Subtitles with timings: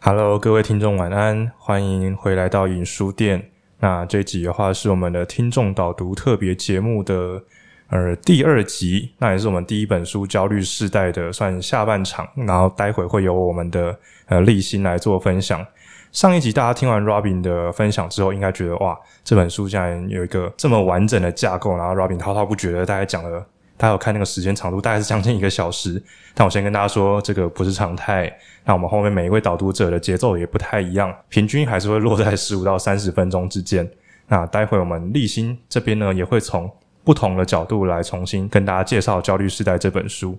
[0.00, 3.50] Hello，各位听众晚安，欢迎回来到影书店。
[3.80, 7.42] 那这集的话是我们的听众导读特别节目的
[7.88, 12.28] 呃第二集，那也是我们第一本书《焦虑世代》的算下半场。
[12.36, 15.66] 然后待会会由我们的呃立新来做分享。
[16.12, 23.44] 上一集大家听完 Robin 的分享之后，应该觉得哇，这本书竟然有一个这么完整的架构，然后 Robin 滔滔不绝的大概讲了。
[23.76, 26.02] 大家有看那个时间长度，大概是将近一个小时。
[26.34, 28.32] 但我先跟大家说，这个不是常态。
[28.64, 33.88] 那我们后面每一位导读者的节奏也不太一样，平均还是会落在十五到三十分钟之间。
[34.28, 36.70] 那待会我们立新这边呢，也会从
[37.04, 40.38] 不同的角度来重新跟大家介绍《焦虑时代》这本书。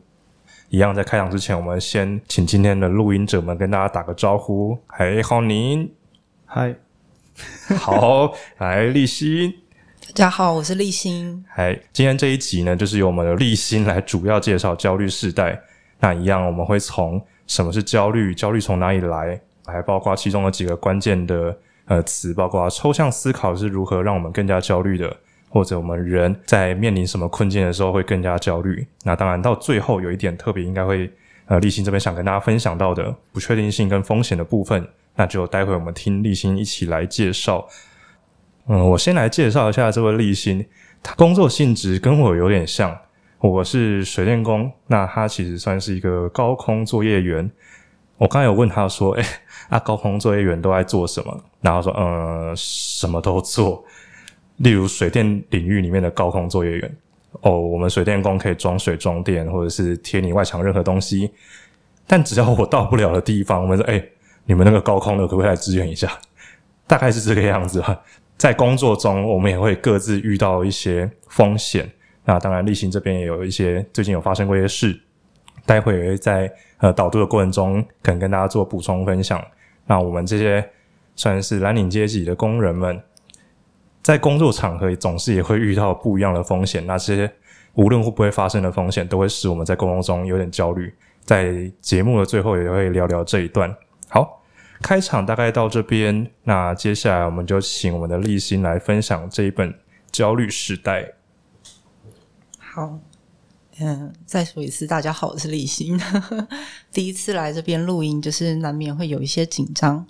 [0.69, 4.77] 一样，在开场之前，我们先请今天的录音者们跟大家打个招呼。
[4.87, 5.89] 嗨，浩宁，
[6.45, 6.75] 嗨，
[7.77, 9.53] 好，来立新。
[10.13, 11.43] 大家好，我是立新。
[11.49, 15.61] 嗨，今天这一集呢，就是由我们的立新来主要介绍焦虑世代。
[15.99, 25.15] 那一样，我们会从什么是焦虑，焦虑从哪里来，还包括其中的几个关键的呃词，包括抽象思考是如何让我们更加焦虑的，
[25.49, 28.87] 或者我们人在面临什么困境的时候会更加焦虑。
[29.03, 31.11] 那当然，到最后有一点特别，应该会
[31.45, 37.67] 呃立新这边想跟大家分享到的不确定性跟风险的部分，那就待会我们听立新一起来介绍。
[38.69, 40.65] 嗯，我先来介绍一下这位立新，
[41.01, 42.97] 他工作性质跟我有点像，
[43.39, 47.49] 我是水电工，那他其实算是一个高空作业员。
[48.17, 49.25] 我刚才有问他说：“诶，
[49.69, 53.85] 那高空作业员都在做什么？”然后说：“嗯，什么都做，
[54.57, 56.97] 例如水电领域里面的高空作业员。
[57.41, 61.31] 哦，我们水电工可以装水装电，或者是贴你外墙任何东西。
[62.05, 64.11] 但只要我到不了的地方，我们说：诶，
[64.43, 66.11] 你们那个高空的可不可以来支援一下？
[66.85, 67.97] 大概是这个样子吧。”
[68.37, 71.91] 在工作中，我们也会各自遇到一些风险。
[72.23, 74.99] 那当然，立新这边也有一些最近有发生过一些事，
[75.65, 79.43] 待会也会在呃导读的过程中，可能跟大家做补充分享。
[79.85, 80.63] 那我们这些
[81.15, 83.01] 算是蓝领阶级的工人们，
[84.03, 86.85] 在工作场合总是也会遇到不一样的风险。
[86.85, 87.31] 那这些
[87.73, 90.93] 无论会不会发生的风险，都会使我们在工作中有点焦虑。
[91.23, 93.75] 在节目的最后，也会聊聊这一段。
[94.09, 94.43] 好。
[94.81, 99.73] 开场大概到这边，那接下来我们就请我们的立新来分享这一本
[100.11, 101.03] 《焦虑时代》。
[102.57, 102.99] 好，
[103.79, 105.99] 嗯，再说一次，大家好，我是立新。
[106.93, 110.05] 第一次来这边录音，就是难免会有一些紧张。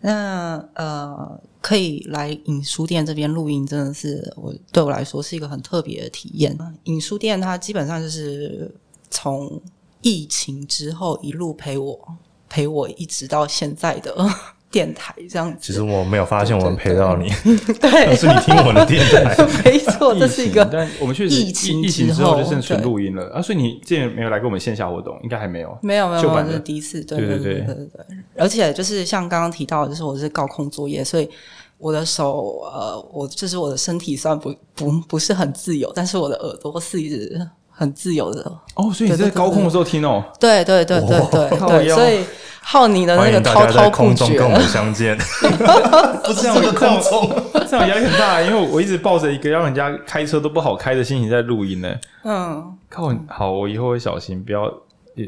[0.00, 6.56] 那呃，可以来影书店这边录音，真的是我对我来说是一个很特别的体验。
[6.84, 8.72] 影书店它基本上就是
[9.10, 9.60] 从
[10.02, 12.16] 疫情之后一路陪我。
[12.54, 14.14] 陪我一直到现在的
[14.70, 17.28] 电台这样子，其实我没有发现我们陪到你，
[17.82, 20.64] 对，是你听我的电台， 没错，这是一个。
[20.64, 23.28] 但我们确实疫情疫情之后就剩纯录音了。
[23.34, 28.16] 啊，所以你之前没有来过我们线下活动，应该还没有，没有没有，这是第一次，对对对对对对。
[28.36, 31.28] 而且就是像刚刚提到，就是我是高空作业，所以
[31.78, 37.40] 我的手呃，我就是我的身体虽然不不不是很自由，但是我的耳朵是一直。
[37.74, 38.40] 很自由的。
[38.74, 42.24] 哦，所以你在高空的时候听哦，对对对对对对，所以
[42.60, 45.16] 浩你的那个滔滔不绝，跟我们相见，
[46.24, 47.30] 不是这样，空中
[47.68, 51.94] 这样压力很大，因为我一直抱着一个让人家开车都不好开的心情在录音呢。
[52.24, 54.72] 嗯，靠，好，我以后会小心，不要，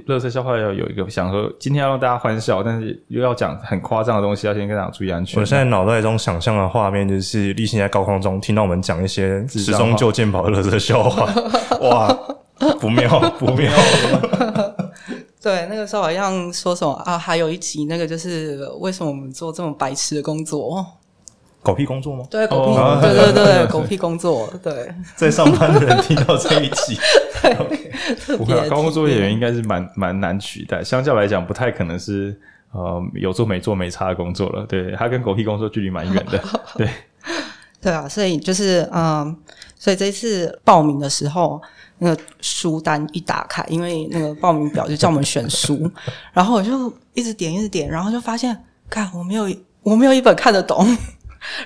[0.07, 5.41] 垃圾笑话要有一个想说，今天要让大家欢笑，但是又要讲很夸张的东西，要先跟大家注意安全。
[5.41, 11.27] 我现在脑袋中想象的画面就是立新在高空中听到我们讲一些时钟就健保的垃圾笑话，
[11.89, 12.19] 哇！
[12.81, 13.71] 不妙，不妙。
[15.43, 17.19] 对，那个时候好像说什么啊？
[17.19, 20.85] 还有一集，那个就是为什么我们做这么白痴的工作？
[21.67, 22.25] 狗屁工作吗？
[22.31, 24.49] 对，狗屁，哦、对对对，狗屁工作。
[24.63, 26.97] 对， 在上班的人听到这一集，
[27.43, 27.55] 对，
[28.15, 32.39] 特别高工作业员应该是蛮蛮难取代，相较来讲，不太可能是
[32.71, 34.65] 呃有做没做没差的工作了。
[34.67, 36.41] 对，他跟狗屁工作距离蛮远的。
[36.77, 36.89] 对，
[37.81, 39.37] 对啊，所以就是嗯，
[39.77, 41.61] 所以这一次报名的时候。
[41.99, 45.91] 那个书单一打开，因为那个报名表就叫我们选书，
[46.31, 48.55] 然后我就一直点，一直点，然后就发现，
[48.91, 49.49] 看我没有，
[49.83, 50.87] 我没有一本看得懂，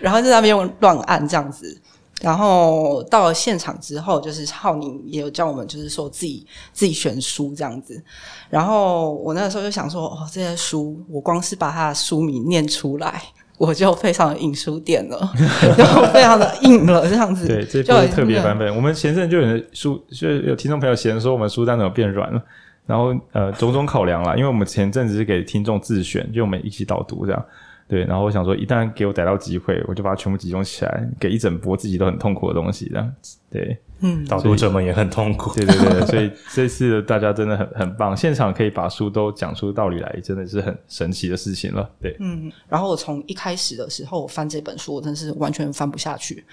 [0.01, 1.81] 然后在那边乱按这样子，
[2.21, 8.03] 然后到了现场之后，就是浩宁也有叫我们，就是说自己自己选书这样子，
[8.49, 13.23] 然后我那个时候就想说，哦，这些书，我光是把它的书名念出来。
[13.61, 15.33] 我就非常的影书店了，
[15.77, 15.85] 就
[16.15, 17.47] 非常的硬了这样子。
[17.47, 18.75] 对，这不是特别版本。
[18.75, 22.43] 我们前阵就有人书，就有听众朋友嫌说我们书单怎么变软了。
[22.87, 27.45] 然后呃，种种考量啦，因为我们前阵子是给听众自选，就我们一起导读这样。
[27.91, 33.37] 对，然后我想说，一旦给我逮到机会，我就把它全部集中起来，给一整波自己都很痛苦的东西，这样子。
[33.51, 35.53] 对，嗯，导读者们也很痛苦。
[35.55, 41.91] 对对对，所以这次大家真的很很棒，现场可以把书都讲出道理来，真的是很神奇的事情了。
[42.01, 46.45] 对，嗯，然后我从一开始的时候我翻这本书，我真是完全翻不下去，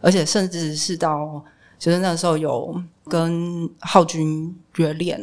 [0.00, 1.44] 而且甚至是到。
[1.76, 5.20] 就是那时候有跟浩君约练，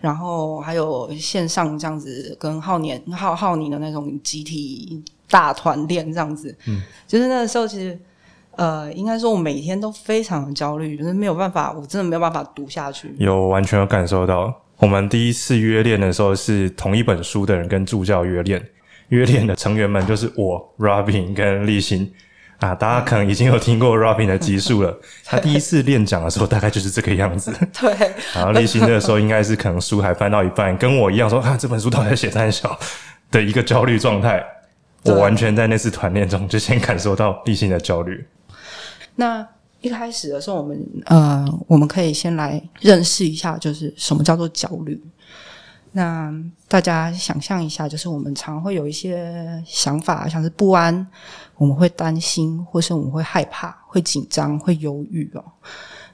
[0.00, 6.54] 然后还有线上这样子跟浩年、浩浩宁的那种集体大团练这样子。
[6.66, 7.98] 嗯，就是那个时候其实
[8.56, 13.14] 呃，应该说我每天都非常的焦虑，就是没有办法，我真的没有办法读下去。
[13.18, 18.64] 有完全有感受到，我们第一次约练的时候是同一本书的人跟助教约练，
[19.08, 22.12] 约练的成员们就是我 Robin 跟立新。
[22.58, 24.98] 啊，大家可能已经有听过 Robin 的集数了。
[25.24, 27.52] 他第一次练讲的时候，大概就是这个样子。
[27.80, 27.94] 对。
[28.34, 32.78] 然后立新的时候，应该是可能书还翻到一半，跟我一样说：“啊，这本书到底在写三小？”
[33.30, 34.44] 的一个焦虑状态。
[35.04, 38.26] 我完全在那次团练中就先感受到立新的焦虑。
[39.14, 39.46] 那
[39.80, 45.00] 一开始的时候，我们呃，我们可以先来认识一下，就是什么叫做焦虑。
[45.92, 46.32] 那
[46.68, 51.06] 大家想象一下，就是我们常会有一些想法，像是不安，
[51.56, 55.44] 我们会担心，或是我们会害怕、会紧张、会忧郁哦。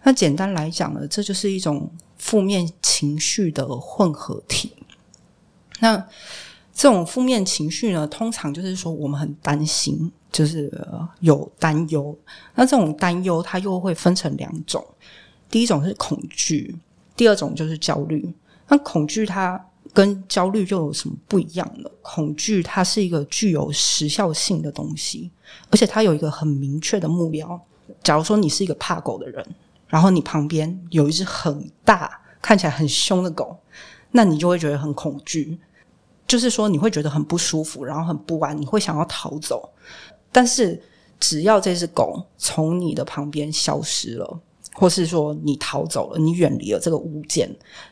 [0.05, 4.73] 那简单来讲呢，这就是一种负面情绪的混合体。
[5.81, 5.97] 那
[6.73, 10.71] 这种负面情绪呢，通常就是说我们很担心，就是
[11.21, 12.17] 有担忧。
[12.55, 14.85] 那这种担忧，它又会分成两种，
[15.51, 16.75] 第一种是恐惧，
[17.17, 18.33] 第二种就是焦虑。
[18.69, 19.63] 那恐惧它
[19.93, 21.89] 跟焦虑又有什么不一样呢？
[22.03, 25.31] 恐惧它是一个具有时效性的东西，
[25.71, 27.61] 而且它有一个很明确的目标。
[28.03, 29.47] 假如说你是一个怕狗的人，
[29.87, 33.57] 然后你旁边有一只很大、看起来很凶的狗，
[34.11, 35.59] 那你就会觉得很恐惧，
[36.27, 39.71] 就是说你会觉得很不舒服，然后很不安，你会想要逃走。
[40.33, 40.83] 但是
[41.21, 44.41] 只要这只狗从你的旁边消失了。
[44.77, 47.49] 或是说你逃走了，你远离了这个物件，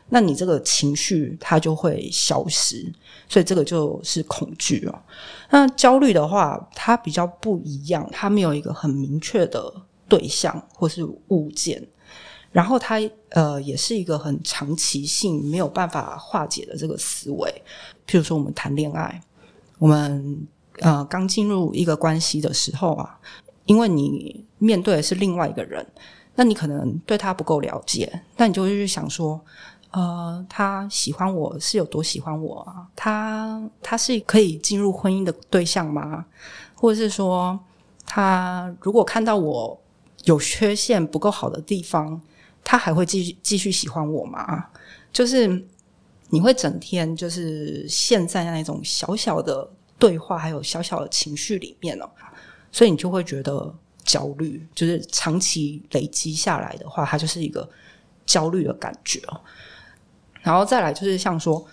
[0.09, 2.91] 那你这个情绪它就会消失，
[3.29, 5.01] 所以这个就是恐惧哦。
[5.49, 9.73] 那焦虑的话，它比较不一样，它没有一个很明确的
[10.09, 11.81] 对象或是物件，
[12.51, 17.49] 然后它呃也是一个很长期性没有办法化解的这个思维。
[18.05, 19.21] 譬如说我们谈恋爱，
[19.79, 20.45] 我们
[20.79, 23.17] 呃刚进入一个关系的时候啊，
[23.67, 25.87] 因为你面对的是另外一个人。
[26.35, 29.39] 那你可能对他不够了解，那你就会去想说，
[29.91, 32.87] 呃，他喜欢我是有多喜欢我啊？
[32.95, 36.25] 他他是可以进入婚姻的对象吗？
[36.73, 37.59] 或者是说，
[38.03, 39.79] 他如果看到我
[40.23, 42.19] 有缺陷不够好的地方，
[42.63, 44.65] 他还会继续继续喜欢我吗？
[45.11, 45.63] 就是
[46.29, 49.69] 你会整天就是陷在那种小小的
[49.99, 52.09] 对话，还有小小的情绪里面哦，
[52.71, 53.71] 所以你就会觉得。
[54.03, 57.67] 焦虑就是长期累积下来的话，它就是一个
[58.25, 59.39] 焦虑的感觉哦。
[60.41, 61.65] 然后再来就是像说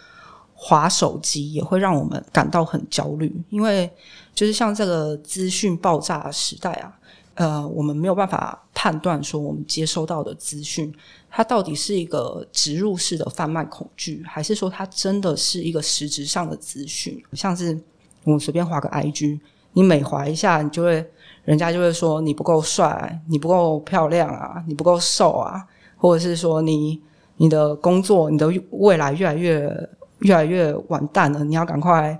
[0.54, 3.90] 滑手机也会让我们感到很焦虑，因为
[4.34, 6.98] 就是像这个资讯爆炸的时代啊，
[7.34, 10.94] 呃，我们没有办法判断说我们接收到的资讯，
[11.28, 17.20] 它到底是一个植入式的贩卖恐惧，还是说它真的是一个实质上的资讯？
[17.32, 17.76] 像是
[18.22, 19.40] 我随便划个 IG，
[19.72, 21.10] 你每划一下，你就会。
[21.50, 25.66] 人家就会说你不够帅，你不够漂亮啊，你不够瘦啊，
[25.96, 27.02] 或者是说你
[27.38, 29.88] 你的工作，你的未来越来越
[30.20, 32.16] 越来越完蛋了，你要赶快，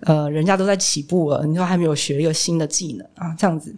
[0.00, 3.74] 呃，人家都在起步了，你都还没有学一个新的技能啊，这样子，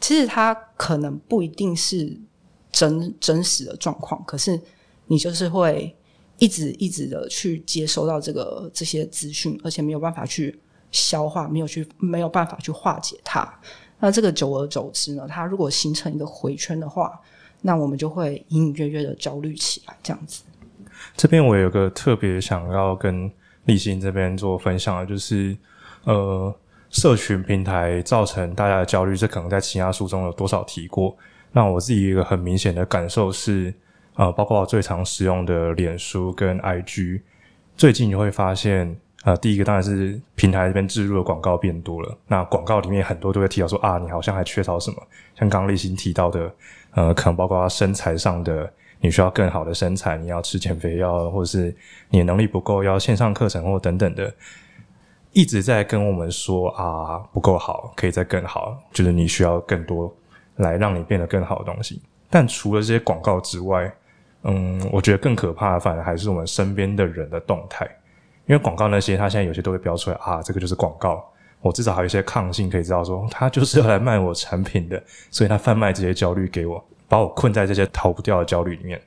[0.00, 2.18] 其实他可能不一定是
[2.72, 4.58] 真真实的状况，可是
[5.08, 5.94] 你就是会
[6.38, 10.58] 一直一直的去接收到这个这些资讯，而且没有办法去
[10.90, 13.46] 消化，没有去没有办法去化解它。
[14.00, 17.20] 那这个久而久之呢，它如果形成一个回圈的话，
[17.60, 20.44] 那我们就会隐隐约约的焦虑起来，这样子。
[21.16, 23.30] 这边我有个特别想要跟
[23.64, 25.56] 立新这边做分享的，就是
[26.04, 26.54] 呃，
[26.90, 31.16] 社群平台造成大家的焦虑，这可能在其他书中有多少提过。
[31.50, 33.74] 那我自己一个很明显的感受是，
[34.14, 37.22] 呃，包括我最常使用的脸书跟 IG，
[37.76, 38.96] 最近你会发现。
[39.24, 42.16] 呃，第一个当然是平台这边置入的广告变多了。
[42.28, 44.96] 那广告里面很多都会提到说啊，你好像还缺少什么，
[45.34, 46.52] 像刚刚立新提到的，
[46.92, 51.74] 呃，可能包括身材上的，你需要更好的身材，你要吃减肥药，或者是
[52.10, 54.32] 你的能力不够，要线上课程或等等的，
[55.32, 60.14] 一直在跟我们说啊，不够好，可以再更好，就是你需要更多
[60.56, 62.00] 来让你变得更好的东西。
[62.30, 63.92] 但除了这些广告之外，
[64.44, 67.88] 嗯，我觉得更可怕的反而还是我们身边的人的动态。
[68.48, 71.22] 因为广告那些，它现在有些都会标出来啊，这个就是广告，
[71.60, 75.00] 我至少还有一些抗性，可以知道说他就是要来卖我产品的，
[75.30, 78.98] 所以他贩卖这些焦虑给我，把我困在这些逃不掉的焦虑里面。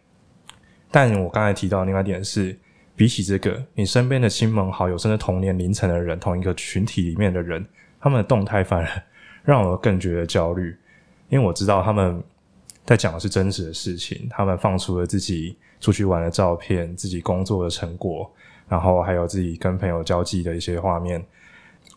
[0.92, 2.56] 但我刚才提到另外一点是，
[2.96, 7.66] 比起这个，你身边的亲朋好友，甚至同年龄层的人，同一个群体里面的人，
[8.00, 9.04] 他们的动态反而
[9.44, 10.78] 让我更觉得焦虑，
[11.30, 12.22] 因为我知道他们
[12.86, 18.32] 在讲的是真实的事情，他们放出了自己出去玩的照片，自己工作的成果，
[18.72, 21.22] 然后还有自己跟朋友交际的一些画面。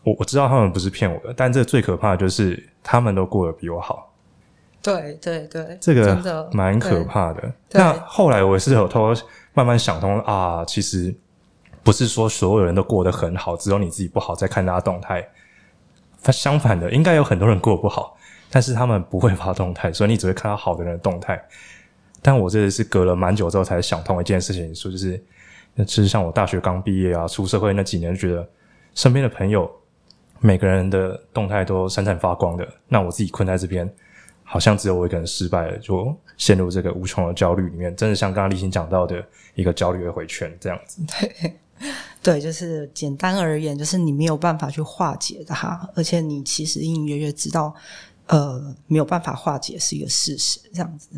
[0.03, 4.11] 我我知道他们不是骗我的，但这最可怕的就是他们都过得比我好。
[4.81, 7.51] 对对对，这个蛮可怕的。
[7.71, 9.13] 那后来我是有偷
[9.53, 11.15] 慢慢想通啊，其实
[11.81, 15.25] 不是说所有人都过得很好，只有你自己不好，在看他动态。
[16.21, 18.17] 他相反的，应该有很多人过得不好，
[18.51, 21.41] 但是他们不会发动态，所以你只会看到好的人的动态。
[22.21, 25.23] 但我这里是隔了蛮久之后才想通一件事情，说就是，
[25.75, 28.49] 那其实像我大学刚毕业啊，出社会那几年，觉得
[28.93, 29.69] 身边的朋友。
[30.41, 33.89] 每个人的动态都闪闪发光的，那我自己困在这边，
[34.43, 37.95] 好像只有我一个人失败了，就陷入这个无穷的焦虑里面。
[37.95, 41.01] 真的像刚刚立新讲到的一个焦虑的回圈这样子。
[42.21, 47.73] 对，就是简单而言，就是你没有办法去化解的哈，而且你其实隐隐约约知道，
[48.27, 51.09] 呃，没有办法化解是一个事实，这样子。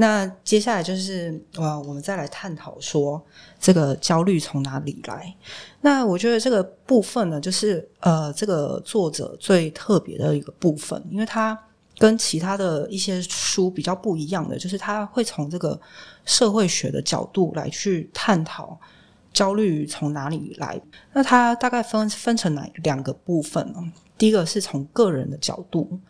[0.00, 3.22] 那接下来就是呃，我们再来探讨说
[3.60, 5.36] 这个焦虑从哪里来。
[5.82, 11.58] 那我觉得这个部分呢，就是呃，这个作者最特别的一个部分，因为他
[11.98, 15.78] 跟其他的一些书比较不一样的，就是他会从这个
[16.24, 18.80] 社会学的角度来去探讨
[19.34, 20.80] 焦虑从哪里来。
[21.12, 23.92] 那他大概分分成哪两个部分呢？
[24.16, 26.00] 第一个是从个人的角度，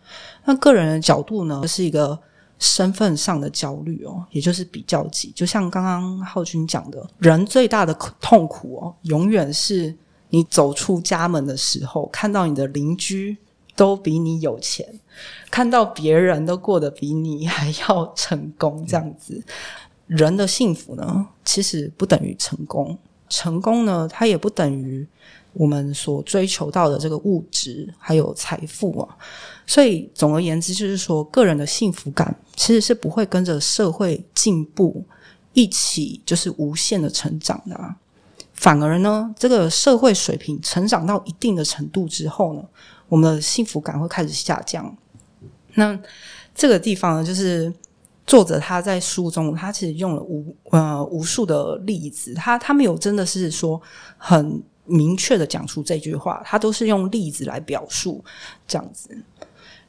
[0.45, 2.17] 那个人的角度呢，是一个。
[2.61, 9.93] 身份上的焦虑哦，也就是比较级，就像刚刚浩君讲的，人最大的痛苦哦，永远是
[10.29, 13.37] 你走出家门的时候，看到你的邻居
[13.75, 14.87] 都比你有钱，
[15.51, 19.43] 看到别人都过得比你还要成功，这样子。
[20.07, 22.99] 人的幸福呢，其实不等于成功，
[23.31, 25.07] 成功呢，它也不等于
[25.55, 29.17] 我们所追求到的这个物质还有财富啊。
[29.71, 35.05] 所以，总而言之，就是说，个人的幸福感其实是不会跟着社会进步
[35.53, 37.95] 一起就是无限的成长的啊。
[38.53, 42.65] 反而呢，这个社会水平成长到一定的程度之后呢，
[43.09, 44.93] 我们的幸福感会开始下降。
[45.75, 45.97] 那
[46.53, 47.73] 这个地方呢，就是
[48.27, 53.81] 作者他在书中，他其实用了无呃无数的例子，他他没有真的是说
[54.19, 58.25] 很明确的讲出这句话，他都是用例子来表述
[58.67, 59.17] 这样子。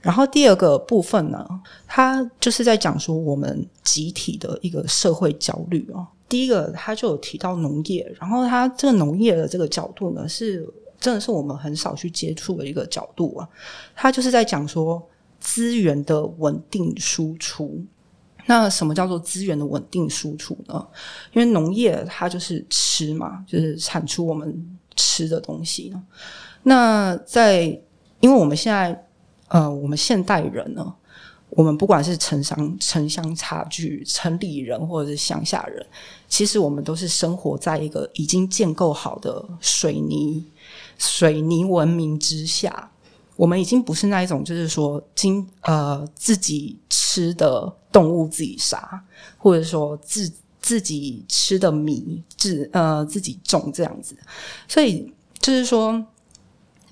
[0.01, 1.47] 然后第二个部分呢，
[1.85, 6.07] 他就是在讲说我们集体的一个社会焦虑哦。
[6.27, 10.67] 第一个他就有提到农业，然后他这个农业的这个角度呢，是
[10.99, 13.47] 真的是我们很少去接触的一个角度啊。
[13.95, 15.01] 他就是在讲说
[15.39, 17.79] 资源的稳定输出。
[18.47, 20.83] 那什么叫做资源的稳定输出呢？
[21.33, 25.95] 因为农业它就是吃嘛，就是产出我们吃的东西。
[26.63, 27.65] 那在
[28.19, 29.07] 因为我们现在。
[29.51, 30.93] 呃，我们现代人呢，
[31.49, 35.85] 我们不管是城乡城乡差距、城里人或者是乡下人，
[36.29, 40.45] 其实我们都是生活在一个已经建构好的水泥
[40.97, 42.89] 水泥文明之下。
[43.35, 49.03] 我们已经不是那一种，就是说，经呃自己吃的动物自己杀，
[49.37, 50.31] 或者说自
[50.61, 54.15] 自己吃的米自呃自己种这样子。
[54.65, 56.01] 所以就是说，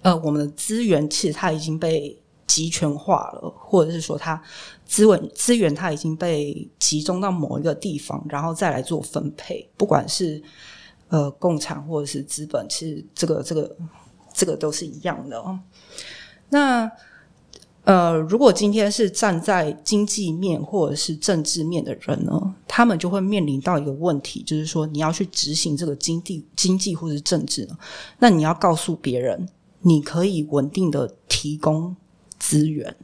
[0.02, 2.19] 呃，我们的资源其实它已经被。
[2.50, 4.42] 集权化了，或者是说，它
[4.84, 9.70] 资源资源它已经被集中到某一个地方，然后再来做分配。
[9.78, 10.42] 不管是
[11.10, 13.78] 呃共产或者是资本，其实这个这个
[14.34, 15.60] 这个都是一样的。
[16.50, 16.92] 那
[17.84, 27.68] 呃，如果今天是站在经济面或者是政治面的人呢，他们就会面临到一个问题，就是说你要去执行这个经济经济或者是政治，
[28.18, 29.48] 那你要告诉别人，
[29.82, 31.96] 你可以稳定的提供。
[32.40, 32.96] 资源，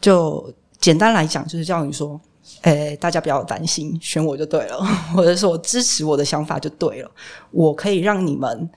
[0.00, 2.20] 就简单来讲，就是叫你说，
[2.62, 4.78] 诶，大家不要担心，选我就对了，
[5.14, 7.10] 或者说我支持我的想法就对了，
[7.50, 8.68] 我可以让你们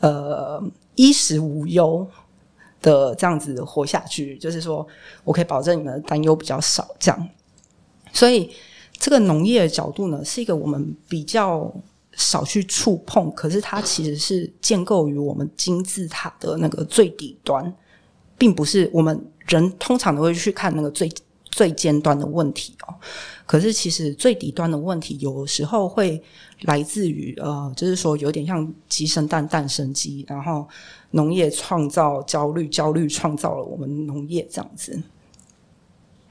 [0.00, 0.62] 呃
[0.96, 2.06] 衣食无忧
[2.82, 4.86] 的这样子活下去，就是说
[5.24, 7.28] 我可以保证你们的担忧比较少，这样。
[8.12, 8.50] 所以
[8.98, 11.72] 这个农业的角度呢，是一个我们比较
[12.12, 17.74] 少去触碰，可是它其实是建构于我们金字塔的那个最底端。
[18.38, 21.10] 并不是我们人通常都会去看那个最
[21.44, 22.94] 最尖端的问题哦。
[23.46, 26.20] 可是其实最底端的问题，有时候会
[26.62, 30.68] 来自于呃，就是说有点像鸡生蛋，蛋生鸡，然后
[31.12, 35.00] 农业创造焦虑，焦虑创造了我们农业这样子。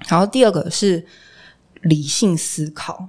[0.07, 1.03] 然后第二个是
[1.83, 3.07] 理性思考，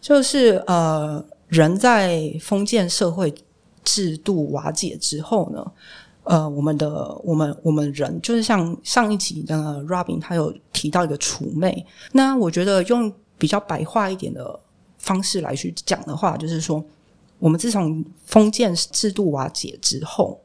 [0.00, 3.34] 就是呃，人在封建社会
[3.82, 5.72] 制度瓦解之后呢，
[6.28, 14.60] 呃，我们的我们我们人就是像上一集的 Robin 他有提到一个储魅，那我觉得用比较白话一点的
[14.98, 16.84] 方式来去讲的话，就是说，
[17.38, 20.38] 我们自从封建制度瓦解之后，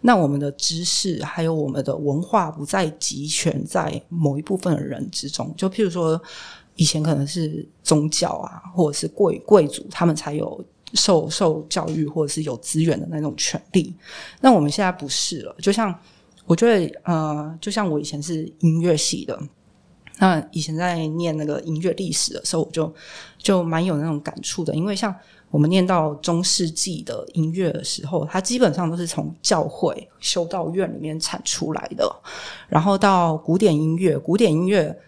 [0.00, 6.20] 那我们的知识还有我们的文化不再集权在某一部分的人之中，就譬如说，
[6.74, 10.64] 以前可能是宗教啊，或者是贵贵族，他们才有。
[10.94, 13.94] 受受教育或者是有资源的那种权利，
[14.40, 15.54] 那我们现在不是了。
[15.60, 15.94] 就像
[16.46, 19.38] 我觉得，呃，就像我以前是音乐系的，
[20.18, 22.94] 那以前在念那个音乐历史的时候，我就
[23.36, 24.74] 就蛮有那种感触的。
[24.74, 25.14] 因为像
[25.50, 32.10] 我们念到中世纪的音乐的时候，它基本上都是从教会修道院里面产出来的，
[32.68, 34.98] 然后到古典音乐，古典音乐。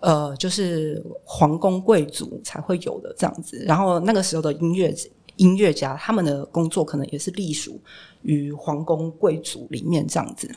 [0.00, 4.94] 呃，就是皇宫贵族才会有的这样子，然后那个时候的音乐
[5.36, 7.80] 音乐家，他们的工作可能也是隶属
[8.22, 10.50] 于皇宫贵族里面这样子。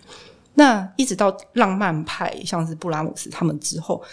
[0.56, 4.04] 那一直到浪漫派，像是布拉姆斯他们之后，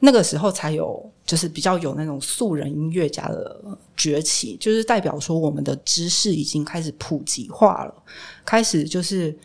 [0.00, 3.60] 那个时候才有，就是比较有那种素人音乐家的
[3.96, 7.94] 崛起，就是代表说我们的知识已经开始普及化了，
[8.44, 9.36] 开始就是。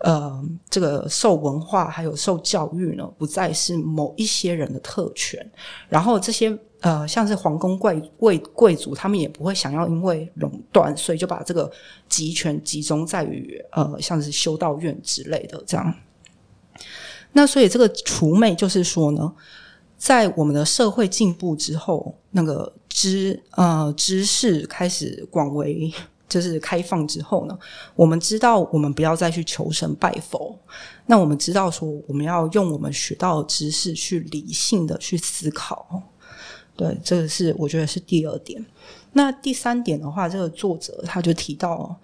[0.00, 5.40] 呃，这个受文化还有受教育呢，不再是某一些人的特权。
[5.88, 11.70] 然后这些呃，像是皇宫贵贵贵族，他们也不会想要因为垄断，所以就把这个
[12.08, 15.94] 集权集中在于呃，像是修道院之类的这样。
[17.32, 19.32] 那所以这个除魅就是说呢，
[19.96, 25.92] 在我们的社会进步之后，那个知呃知识开始广为。
[26.28, 27.56] 就是开放之后呢，
[27.94, 30.58] 我们知道我们不要再去求神拜佛，
[31.06, 36.02] 那我们知道说我们要用我们学到的知识去理性的去思考。
[36.76, 38.64] 对，这个是我觉得是第二点。
[39.12, 41.96] 那第三点的话，这个作者他就提到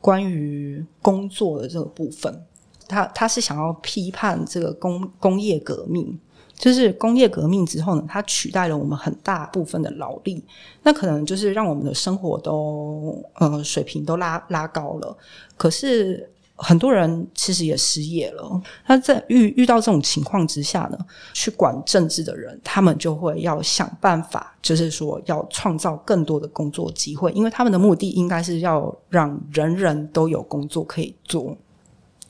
[0.00, 2.42] 关于工作的这个部分，
[2.88, 6.18] 他他是想要批判这个工工业革命。
[6.58, 10.42] 就是工业革命之后呢，它取代了我们很大部分的劳力，
[10.84, 15.14] 那可能就是让我们的生活都呃水平都拉拉高了。
[15.58, 18.62] 可是很多人其实也失业了。
[18.86, 20.98] 那在遇遇到这种情况之下呢，
[21.32, 31.56] 去管政治的人，他们就会要想办法，就是说要创造更多的工作机会，因为他们的目的应该是要让人人都有工作可以做。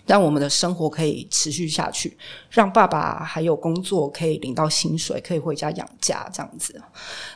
[0.04, 2.16] 让我们的生活可以持续下去，
[2.48, 6.80] 让爸爸还有工作可以领到薪水，可以回家养家这样子。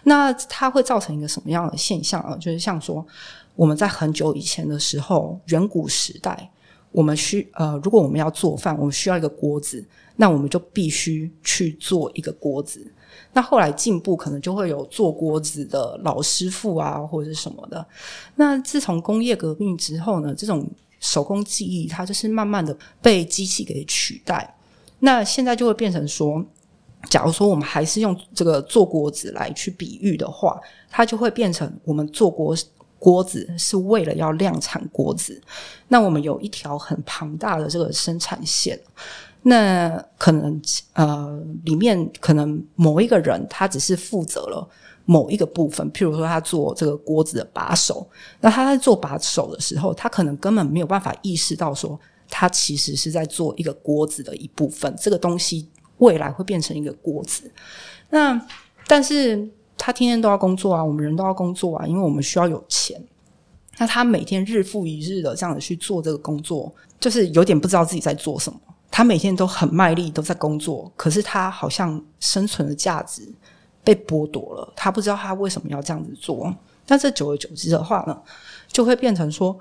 [0.05, 2.37] 那它会造成一个什么样的现象啊？
[2.37, 3.05] 就是像说
[3.57, 6.49] 我们在很久以前的时候，远古时代，
[6.93, 9.85] 我们需呃，如果我们要做饭，我们需要一个锅子，
[10.17, 12.85] 那我们就必须去做一个锅子。
[13.33, 17.87] 那后来进步，可能就会有做锅子的老师傅啊，或者是什么的。
[18.35, 24.57] 那自从工业革命之后呢，这种手工技艺，它就是慢慢的被机器给取代。
[24.99, 26.45] 那现在就会变成说，
[27.09, 32.55] 假如说我们还是用这个做锅子来去比喻的话，它就会变成我们做锅
[33.01, 35.43] 锅子是为了要量产锅子。
[35.89, 38.79] 那我们有一条很庞大的这个生产线，
[39.43, 44.69] 那可能呃里面可能某一个人他只是负责了。
[45.07, 48.09] 某一个部分，譬如说他做这个锅子的把手，
[48.41, 54.95] 那他在做把手的时候，他可能根本没有办法意识到说，他其实是在做一个锅子的一部分。
[54.97, 57.51] 这个东西未来会变成一个锅子。
[58.11, 58.41] 那
[58.87, 59.51] 但是
[59.83, 63.03] 他天天都要工作啊，我们人都要工作啊，因为我们需要有钱。
[63.79, 68.61] 那他每天日复一日的这样子去做这个工作，就是有点不知道自己在做什么。
[68.91, 73.27] 他每天都很卖力，都在工作，可是他好像生存的价值。
[73.83, 76.55] 被剥夺了，他不知道他为什么要这样子做。
[76.85, 78.15] 但这久而久之的话呢，
[78.69, 79.59] 就会变成说，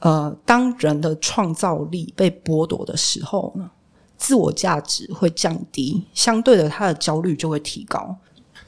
[0.00, 3.70] 呃，当人的创造力被剥夺的时候呢，
[4.16, 8.16] 自我价值会降低，相对的，他的焦虑就会提高。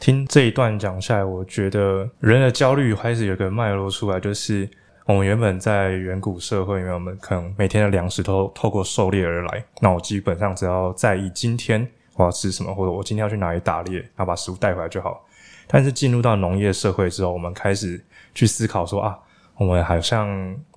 [0.03, 4.69] 听这一段讲下来，我觉得人的焦虑开始有个脉络出来，就是
[5.07, 11.89] 我们原本在远古社会里面，我们可能每天的粮食都 透过狩猎而来，那我基本上只要在意今天。
[12.15, 15.25] 我要吃什么，或者我今天要去哪里打猎，然后把食物带回来就好。
[15.69, 19.17] 但是进入到农业社会之后，我们开始去思考说啊，
[19.57, 20.29] 我们好像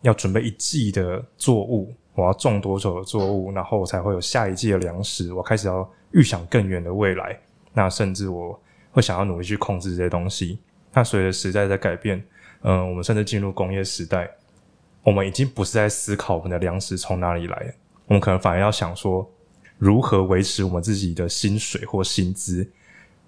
[0.03, 5.33] 要准备一季的作物，我要种多久的作物，然后我才会有下一季的粮食。
[5.33, 7.35] 我开始要预想更远的未来。
[7.73, 8.57] 那甚至我
[8.95, 10.57] 会想要努力去控制这些东西。
[10.93, 12.23] 那随着时代在改变，
[12.61, 14.31] 嗯、我们甚至进入工业时代，
[15.03, 17.75] 我们已经不是在思考我们的粮食从哪里来，
[18.07, 19.29] 我们可能反而要想说，
[19.77, 22.65] 如何维持我们自己的薪水或薪资。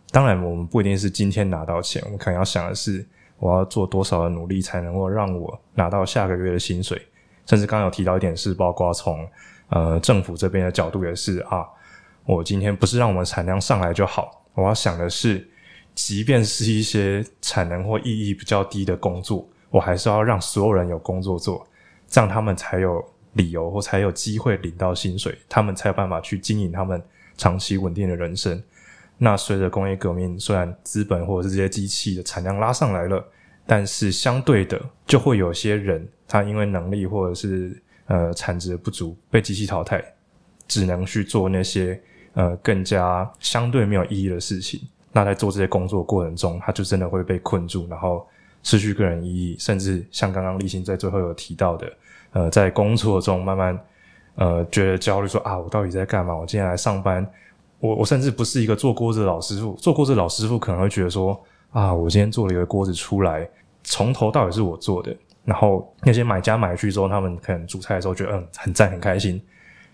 [0.10, 3.06] 当然，我们不一定是今天拿到钱，我们可能要想的是，
[3.38, 7.06] 我要做多少的努力才能够让我拿到下个月的薪水。
[7.46, 9.28] 甚至刚刚有提到一点是，包括从
[9.68, 11.66] 呃政府这边的角度也是啊，
[12.26, 15.48] 我今天不是让我们产量上来就好，我要想的是，
[15.98, 21.68] 即便是一些产能或意义比较低的工作，我还是要让所有人有工作做，
[22.08, 27.02] 这样他们才有理由或才有机会领到薪水，他们才有办法去经营他们
[27.36, 28.62] 长期稳定的人生。
[29.18, 33.26] 那随着工业革命，虽然资本或者是这些机器的产量拉上来了，
[33.66, 36.08] 但是相对的就会有些人。
[36.28, 40.04] 他因为能力或者是呃产值不足被机器淘汰，
[40.68, 42.00] 只能去做那些
[42.34, 44.80] 呃更加相对没有意义的事情。
[45.12, 48.28] 那在做这些工作过程中，他就真的会被困住，然后
[48.64, 51.92] 失去个人意义，甚至像刚刚立新在最后有提到的，
[52.32, 53.80] 呃，在工作中慢慢
[54.36, 56.36] 呃觉得焦虑，说啊，我到底在干嘛？
[56.36, 57.28] 我今天来上班，
[57.80, 61.42] 我我甚至不是一个做锅子的老师傅，做锅子的老师傅可能会觉得说
[61.72, 63.48] 啊，我今天做了一个锅子出来，
[63.84, 65.16] 从头到尾是我做的。
[65.46, 69.42] 然后那些买家买去之后，他们可能煮菜的时候觉得嗯很赞很开心，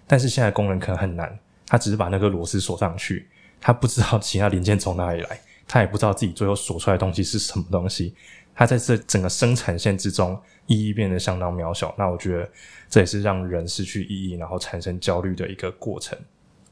[0.08, 3.28] 但是现在工人可能很难，他只是把那个螺丝锁上去，
[3.64, 8.14] 他不知道其他零件从哪里来，他也不知道自己最后锁出来的东西是什么东西，
[8.54, 11.96] 他在这整个生产线之中意义变得相当渺小。
[11.98, 12.50] 那我觉得
[12.90, 16.20] 这也是让人失去意义，然后产生焦虑的一个过程。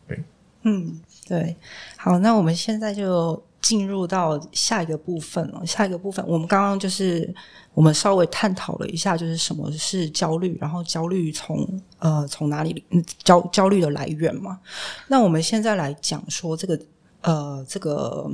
[0.05, 0.21] 对，
[0.63, 1.55] 嗯，对，
[1.95, 3.41] 好，那我们现在就。
[3.61, 5.65] 进入到下一个部分了。
[5.65, 7.31] 下一个部分，我们刚刚就是
[7.73, 12.83] 我们稍微探讨了一下，就是什么是焦虑，然后焦虑从呃从哪里
[13.23, 14.59] 焦焦虑的来源嘛。
[15.07, 16.79] 那我们现在来讲说这个
[17.21, 18.29] 呃这个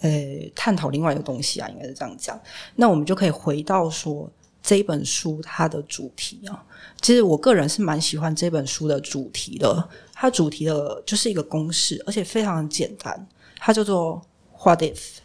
[0.00, 0.10] 呃
[0.54, 2.40] 探讨另外一个东西啊，应该是这样讲。
[2.76, 4.28] 那我们就可以回到说
[4.62, 6.64] 这本书它的主题啊。
[7.02, 14.20] 其实我个人是蛮喜欢这本书的主题的，它主题的就是一个公式，而且非常简单，它叫做。
[14.62, 15.18] What if？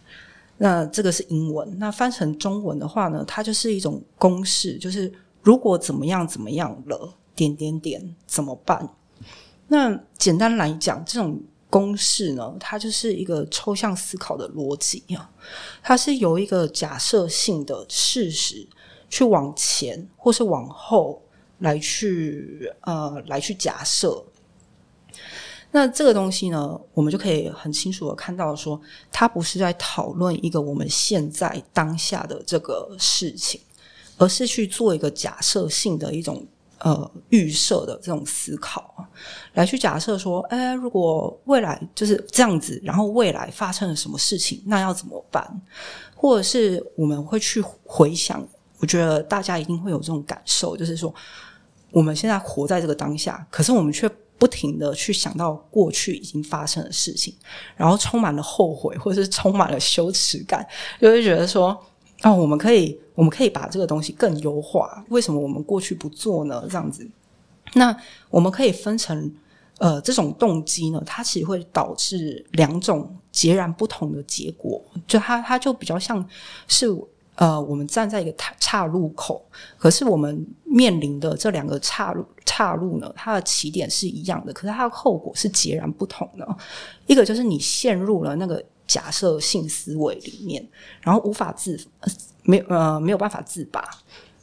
[0.58, 8.90] 那这个是英文，那翻成中文的话呢，它就是一种公式，就是如果怎么样怎么样了，点点点怎么办？
[9.68, 15.30] 那简单来讲，这种公式呢，它就是一个抽象思考的逻辑啊，
[15.84, 18.66] 它是由一个假设性的事实
[19.10, 21.22] 去往前或是往后
[21.60, 24.24] 来去呃来去假设。
[25.76, 28.80] 那这个东西呢，我们就可以很清楚的看到说，
[29.12, 33.60] 它不是在讨论一个我们现在当下的这个事情，
[34.16, 39.06] 而是去做一个假设性的一种呃预设的这种思考，
[39.56, 45.46] 来去假设说，哎，如果未来就是这样子，然后未来发生了什么事情，那要怎么办？
[46.16, 48.42] 或者是我们会去回想，
[48.80, 51.14] 我觉得大家一定会有这种感受，就是说，
[51.92, 54.10] 我们现在活在这个当下，可是我们却。
[54.38, 57.34] 不停的去想到过去已经发生的事情，
[57.76, 60.68] 然后充满了后悔，或者是充满了羞耻感，
[61.00, 61.70] 就会觉得说，
[62.24, 65.04] 哦，我们可以，我们可以把这个东西更优化。
[65.10, 66.66] 为什么我们过去不做呢？
[66.70, 67.10] 这样子，
[67.74, 67.96] 那
[68.30, 69.34] 我们可以分成，
[69.78, 74.84] 呃，这种动机呢，它其实会导致两种截然不同的结果。
[75.08, 76.28] 就它，它就比较像
[76.68, 76.88] 是。
[77.36, 79.46] 呃，我们站在一个岔岔路口，
[79.78, 86.58] 可是我们面临的这两个岔路岔路呢，它的起点是一样的，可是它的后果是截然不同的。
[87.08, 90.66] 一个就是你陷入了那个假设性思维里面，
[91.02, 91.78] 然后无法自
[92.44, 93.84] 没呃没有办法自拔。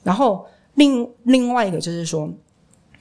[0.02, 2.30] 然后另另外一个就是说，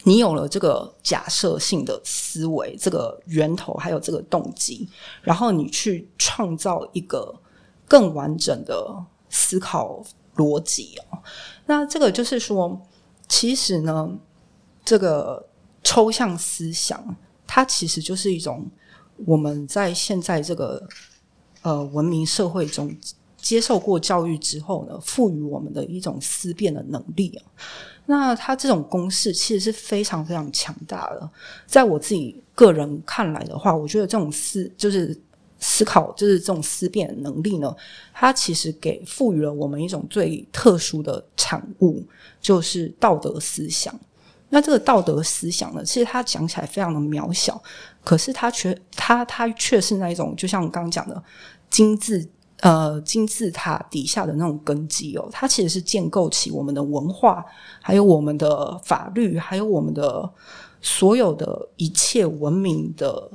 [0.03, 4.87] 你有了这个假设性的思维，这个源头还有这个动机，
[5.21, 7.35] 然后你去创造一个
[7.89, 8.95] 更完整的。
[9.31, 10.03] 思考
[10.35, 11.17] 逻辑哦，
[11.65, 12.79] 那这个就是说，
[13.29, 14.09] 其实呢，
[14.83, 15.47] 这个
[15.81, 17.15] 抽象思想，
[17.47, 18.69] 它其实就是一种
[19.25, 20.85] 我们在现在这个
[21.61, 22.93] 呃文明社会中
[23.37, 27.41] 接受过教育之后呢，赋予我们的一种思辨的能力啊。
[28.05, 31.29] 那它这种公式其实是非常非常强大的，
[31.65, 35.17] 在我自己个人看来的话，我觉得这种思就是。
[35.63, 37.73] 思考就是这种思辨能力呢，
[38.11, 42.03] 它其实给赋予了我们一种最特殊的产物，
[42.41, 43.97] 就是道德思想。
[44.49, 47.61] 那这个道德思想呢，其实它讲起来非常的渺小，
[48.03, 51.23] 可是它却它它却是那一种，就像我刚刚讲的
[51.69, 52.27] 金字
[52.61, 57.45] 呃金字塔底下的那种根基哦，它其实是建构起我们的文化，
[57.81, 60.27] 还有我们的法律，还有我们的
[60.81, 63.31] 所有的一切文明的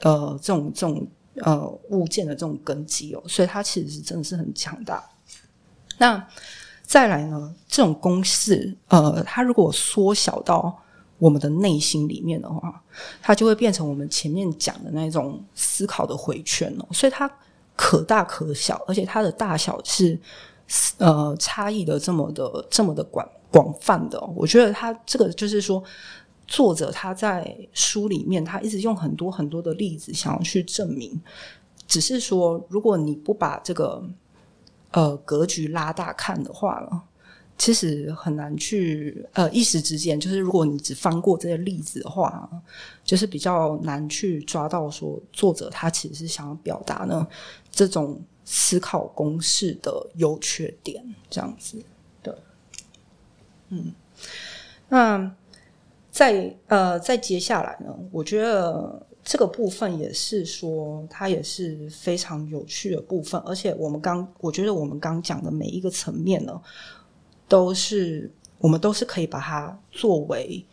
[0.00, 1.08] 呃这种这种。
[1.42, 5.02] 呃物件的这种根基哦，所以它其实是真的是很强大。
[5.98, 6.26] 那
[6.82, 10.76] 再来呢，这种公式，呃，它如果缩小到
[11.18, 12.82] 我们的内心里面的话，
[13.20, 16.86] 它就会变成我们前面讲的那种思考的回圈哦。
[16.90, 17.30] 所以它
[17.76, 20.18] 可大可小，而且它的大小是
[20.98, 24.32] 呃差异的这么的这么的广广泛的哦。
[24.34, 25.82] 我觉得它这个就是说，
[26.50, 31.18] 作者他在书里面，他一直用很多很多的例子想要去证明，
[31.86, 34.04] 只是说，如果你不把这个
[34.90, 37.00] 呃格局拉大看的话呢，
[37.56, 42.50] 其实很难去呃一时之间，就是如果你只翻过这些例子的话，
[43.04, 47.24] 就是比较难去抓到说作者他其实是想要表达呢
[47.70, 51.80] 这种思考公式的优缺点这样子。
[52.24, 52.34] 对，
[53.68, 53.92] 嗯，
[54.88, 55.32] 那
[56.20, 66.60] 在呃在接下来呢，我觉得这个部分也是说它也是非常有趣的部分，而且我们刚我觉得我们刚讲的每一个层面呢。
[67.50, 70.64] 都是我们都是可以把它作为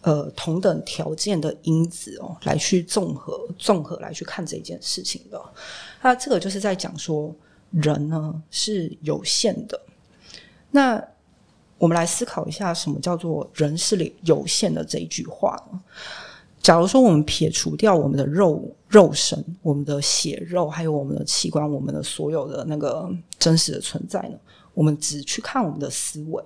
[0.00, 5.40] 呃同等条件的因子哦，来去综合综合来去看这件事情的。
[6.02, 7.32] 那这个就是在讲说
[7.70, 9.80] 人呢是有限的。
[10.72, 11.00] 那
[11.78, 15.80] 我们来思考一下，什么叫做人是有限的这一句话呢？
[16.62, 23.06] 假如说我们撇除掉我们的肉肉身、我们的血肉，还有我们的器官、我们的所有的那个
[23.38, 24.38] 真实的存在呢？
[24.72, 26.42] 我们只去看我们的思维，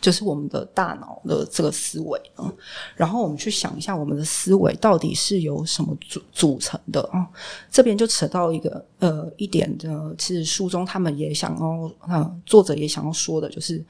[0.00, 2.52] 就是我们的大脑的这个思维啊，
[2.96, 7.24] 然后我们去想一下，我们的思维到底是由什么组组成的啊？
[7.70, 13.82] 这边就扯到一个呃一点的，其实书中他们也想要，嗯，作者也想要说的，就是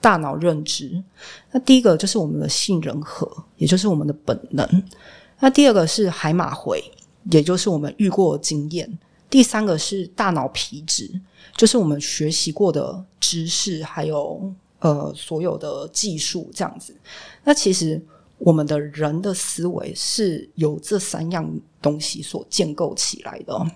[0.00, 1.02] 大脑认知。
[1.50, 4.66] 那第一个就是我们的杏仁核，也就是我们的本能。
[5.38, 6.82] 那第二个是海马回，
[7.30, 8.98] 也就是我们遇过的经验。
[9.28, 11.10] 第三个是大脑皮质。
[11.56, 16.96] 就是我们学习过的知识，还有呃所有的技术这样子。
[17.44, 18.00] 那其实
[18.38, 23.66] 我们的人的思维是由这三样东西所建构起来的。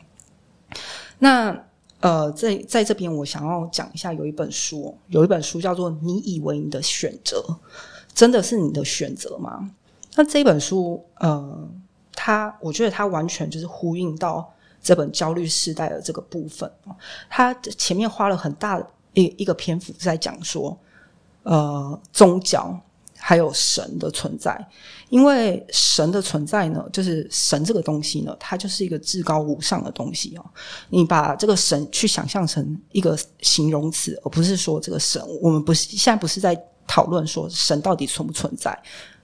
[1.18, 1.52] 那
[2.04, 7.42] 呃，在在这边我想要讲一下，有一本书，有一本书叫做《你以为你的选择
[8.12, 9.58] 真的是你的选择吗》？
[10.14, 11.66] 那这本书呃，
[12.14, 14.50] 它我觉得它完全就是呼应到。
[14.86, 16.70] 这本焦虑世代的这个部分，
[17.30, 18.78] 他前面花了很大
[19.14, 20.76] 一一个篇幅在讲说，
[21.44, 22.78] 呃，宗教
[23.26, 24.54] 还有神的存在，
[25.08, 30.44] 因为神的存在呢，就是神这个东西呢，它就是一个至高无上的东西哦。
[30.90, 36.54] 你把这个神去想象成一个形容词，而不是说这个神，我们不是现在不是在
[36.86, 38.78] 讨论说神到底存不存在，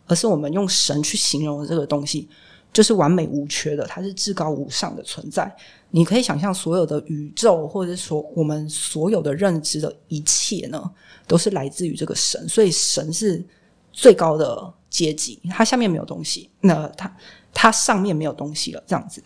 [0.07, 2.27] 而是我们用神去形容这个东西。
[2.73, 5.55] 就是完美无缺的，它是至高无上的存在。
[5.91, 10.91] 你可以想象，所有的宇宙，或者说我们所有的认知的一切呢，
[11.27, 12.49] 都是来自于这个神。
[12.49, 13.45] 所以神是
[13.93, 17.17] 最高的阶级，它下面没有东西，那它
[17.53, 19.23] 它上面没有东西了，这样子。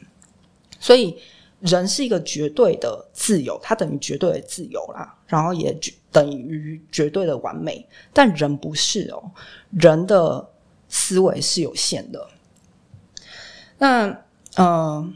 [0.78, 1.16] 所以
[1.60, 5.74] 人是一个绝对的自由，它等于绝对的自由啦，然后也
[6.12, 7.86] 等于绝对的完美。
[8.12, 9.30] 但人不是哦，
[9.70, 10.50] 人的
[10.88, 12.28] 思维是有限的。
[13.78, 14.06] 那
[14.56, 15.12] 嗯、呃，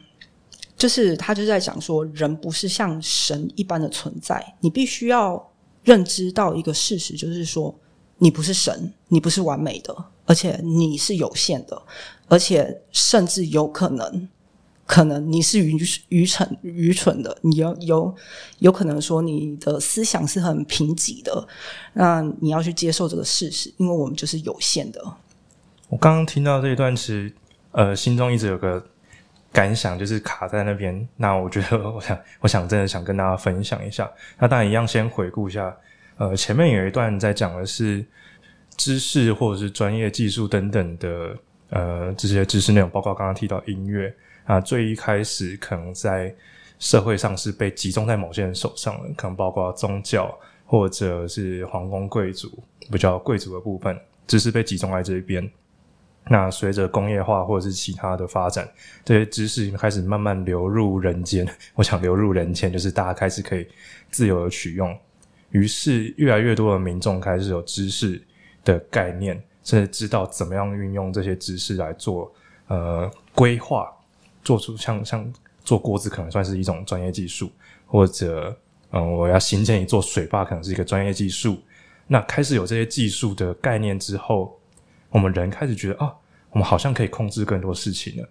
[0.77, 4.55] 就是他就在讲说，人不是像神一般的存在。
[4.61, 5.53] 你必须要
[5.85, 7.75] 认知到一个事实，就是说，
[8.19, 11.81] 你不是神，你不是完美的，而且你是有限的，
[12.29, 14.29] 而且甚至有可能，
[14.87, 15.77] 可能你是愚
[16.09, 18.15] 愚蠢愚蠢的，你有有
[18.59, 21.49] 有可能说你的思想是很贫瘠的。
[21.95, 25.03] 那你要去接受这个事实，因为我们就是有限的。
[25.89, 27.33] 我刚刚听到这一段词。
[27.71, 28.83] 呃，心中一直有个
[29.53, 31.07] 感想，就是卡在那边。
[31.17, 34.11] 那我觉得，我想，我想真的想跟大家分享一下。
[34.39, 35.77] 那当然一样，先回顾一下。
[36.19, 38.05] 呃，前面有一段在讲的是
[38.77, 41.37] 知识或者是专业技术等等的
[41.71, 44.13] 呃这些知识内容，包括刚刚提到音乐
[44.45, 44.61] 啊。
[44.61, 46.35] 最一开始可能在
[46.81, 52.51] 社会上是被集中在某些人手上的，可能包括宗教或者是皇宫贵族，
[52.91, 55.49] 比较贵族的部分，知识被集中在这一边。
[56.31, 58.69] 那随着工业化或者是其他的发展，
[59.05, 61.47] 这些知识开始慢慢流入人间。
[61.75, 63.67] 我想流入人间，就是大家开始可以
[64.11, 64.99] 自由的取用。
[65.51, 68.23] 于是，越来越多的民众开始有知识
[68.65, 72.33] 的概念，甚至知道怎么样运用这些知识来做
[72.67, 73.91] 呃规划，
[74.43, 75.33] 做出像像
[75.65, 77.51] 做锅子可能算是一种专业技术，
[77.87, 78.57] 或者
[78.91, 81.59] 嗯、我要新建一座水坝可能是一个专业技术。
[82.07, 84.55] 那开始有这些技术的概念之后。
[85.11, 86.15] 我们人开始觉得啊，
[86.51, 88.29] 我们好像可以控制更多事情了，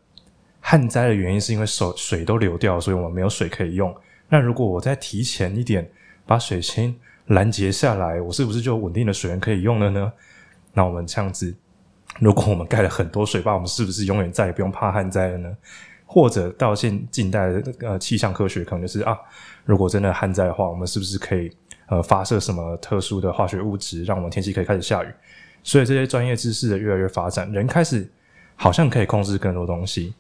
[0.62, 3.92] 旱灾的原因是因为水水都流掉，所以我们没有水可以用。
[4.30, 5.90] 那如果我再提前一点
[6.28, 6.94] 把水先
[7.28, 10.12] 拦截下来，我是不是就有稳定的水源可以用了呢？
[10.74, 11.56] 那我们这样子，
[12.20, 15.58] 如果我们盖了很多水坝，我们是不是永远再也不用怕旱灾了呢？
[16.06, 19.18] 或者到现近代的呃气象科学，可能就是啊，
[19.66, 21.52] 如果真的旱灾的话，我们是不是可以
[21.88, 25.08] 呃发射什么特殊的化学物质，让我们天气可以开始下雨？
[25.64, 28.10] 所以这些专业知识的越来越发展，人开始
[28.56, 30.14] 好像可以控制更多东西。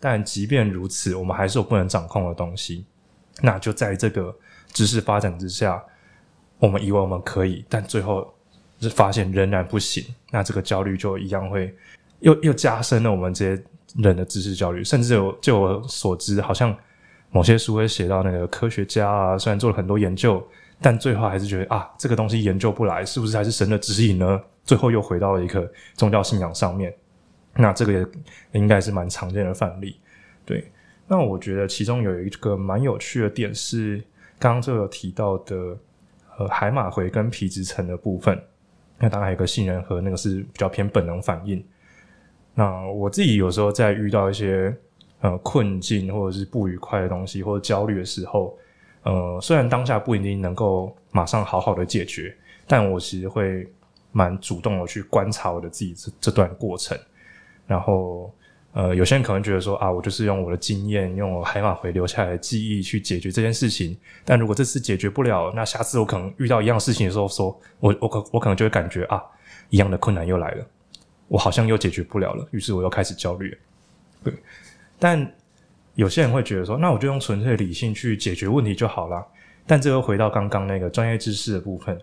[0.00, 2.84] 但即便如此，我们还是有不能掌控的东西。
[3.40, 4.34] 那就在这个
[4.72, 5.82] 知识发展之下，
[6.58, 8.32] 我们以为我们可以，但最后
[8.80, 10.04] 是发现仍然不行。
[10.30, 11.74] 那这个焦虑就一样会
[12.20, 13.62] 又又加深了我们这些
[13.96, 14.82] 人的知识焦虑。
[14.82, 16.76] 甚至有就我所知，好像
[17.30, 20.44] 某些书会写到那个科学家啊，虽然做了很多研究，
[20.80, 24.40] 但最后还是觉得啊，这个东西研究不来，是不是还是神的指引呢？
[24.64, 26.94] 最后又回到了一个宗教信仰上面。
[27.54, 28.06] 那这个也
[28.52, 30.00] 应该是蛮常见的范例，
[30.44, 30.70] 对。
[31.06, 34.02] 那我觉得其中有一个蛮有趣的点是，
[34.42, 35.78] 刚刚就有提到的，
[36.36, 38.36] 呃，海马回跟皮质层的部分。
[38.98, 41.64] 那当然还有个杏仁核，那个是比较偏本能反应。
[42.52, 44.76] 那我自己有时候在遇到一些
[45.20, 48.58] 呃困境或者是不愉快的东西或者焦虑的时候，
[49.04, 53.72] 呃，虽然当下不一定能够马上好好的解决，但我其实会
[54.10, 56.98] 蛮主动的去观察我的自己这这段过程。
[57.64, 58.34] 然后，
[58.74, 63.94] 呃，有些人可能觉得说啊，我就是用我的经验，用我海马回留下来的记忆去解决这件事情。
[64.24, 69.22] 但如果这次解决不了，那下次我可能遇到一样事情的时候，说我我可我可能就会感觉啊，
[69.68, 70.66] 一样的困难又来了，
[71.28, 73.54] 我好像又解决不了了，于是我又开始焦虑。
[74.24, 74.32] 对，
[74.98, 75.30] 但
[75.94, 79.22] 有些人会觉得说，那我就用纯粹理性去解决问题就好了。
[79.66, 82.00] 但这又回到刚刚那个专业知识的部分，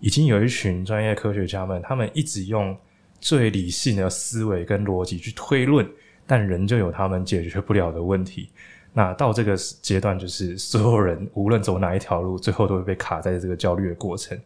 [0.00, 2.76] 已经有一群专业科学家们，他们一直用。
[3.24, 5.88] 最理性的思维跟逻辑去推论，
[6.32, 8.48] 但仍旧有他们解决不了的问题。
[8.90, 14.40] 那到这个阶段，就是 所有人无论走哪一条路，最后都会被卡在这个焦虑的过程。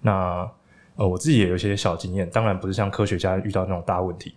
[0.00, 0.48] 那
[0.94, 4.36] 呃，我自己也有一些小经验，当然不是像科学家遇到那种大问题，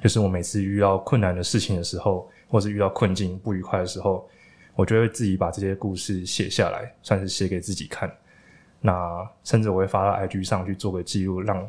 [0.00, 4.26] 就是我每次遇到困难的事情的时候，或是遇到困境不愉快的时候，
[4.74, 8.10] 我就会自己把这些故事写下来，算是写给自己看。
[8.80, 11.68] 那甚至我会发到 IG 上去做个记录，让。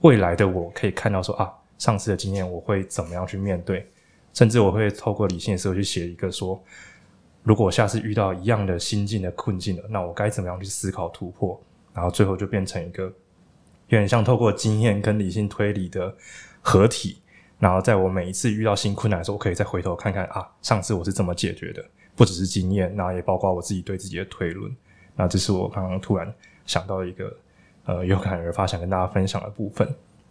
[0.00, 3.90] 未来的我可以看到说啊，上次的经验我会怎么样去面对，
[4.34, 6.62] 甚至我会透过理性的时候去写一个说，
[7.42, 11.58] 如果我下次遇到一样的心境的困境了，那我该怎么样去思考突破，
[11.94, 13.12] 然后最后就变成一个有
[13.88, 16.14] 点像透过经验跟理性推理的
[16.60, 17.18] 合体，
[17.58, 21.82] 然后在我每一次遇到新困难的时候，我可以再回头看看啊，上次我是怎么解决的，
[22.14, 24.70] 不只是经验，那也包括我自己对自己的推论，
[25.16, 26.30] 那这是我刚刚突然
[26.66, 27.34] 想到一个。
[27.86, 29.86] 呃，有感而发，想跟大家分享的部分。